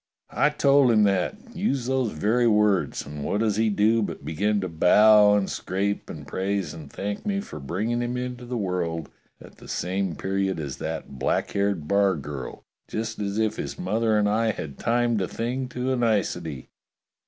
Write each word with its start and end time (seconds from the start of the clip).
I 0.33 0.49
told 0.49 0.89
him 0.91 1.03
that, 1.03 1.37
used 1.55 1.87
those 1.87 2.11
very 2.11 2.47
words, 2.47 3.05
and 3.05 3.23
what 3.23 3.41
does 3.41 3.57
he 3.57 3.69
do 3.69 4.01
but 4.01 4.25
begin 4.25 4.59
to 4.61 4.67
bow 4.67 5.35
and 5.37 5.47
scrape 5.47 6.09
and 6.09 6.25
praise 6.27 6.73
and 6.73 6.91
thank 6.91 7.23
me 7.23 7.39
for 7.39 7.59
bringing 7.59 8.01
him 8.01 8.17
into 8.17 8.45
the 8.47 8.57
world 8.57 9.11
at 9.39 9.57
the 9.57 9.67
same 9.67 10.15
period 10.15 10.59
as 10.59 10.77
that 10.77 11.19
black 11.19 11.51
haired 11.51 11.87
bargirl, 11.87 12.63
just 12.87 13.19
as 13.19 13.37
if 13.37 13.57
his 13.57 13.77
mother 13.77 14.17
and 14.17 14.27
I 14.27 14.49
had 14.53 14.79
timed 14.79 15.19
the 15.19 15.27
thing 15.27 15.69
to 15.69 15.93
a 15.93 15.95
nicety! 15.95 16.71